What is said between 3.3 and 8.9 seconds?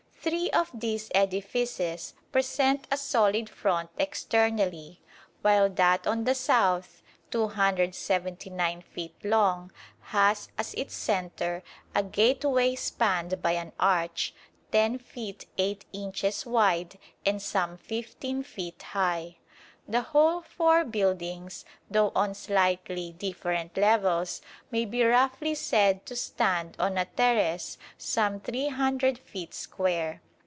front externally, while that on the south, 279